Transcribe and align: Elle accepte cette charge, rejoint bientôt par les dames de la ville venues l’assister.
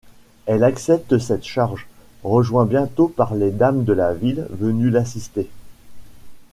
Elle 0.47 0.63
accepte 0.63 1.19
cette 1.19 1.43
charge, 1.45 1.85
rejoint 2.23 2.65
bientôt 2.65 3.07
par 3.07 3.35
les 3.35 3.51
dames 3.51 3.83
de 3.83 3.93
la 3.93 4.15
ville 4.15 4.47
venues 4.49 4.89
l’assister. 4.89 5.47